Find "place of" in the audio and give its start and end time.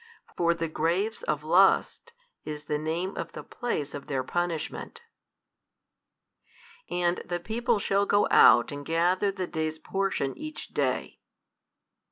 3.43-4.07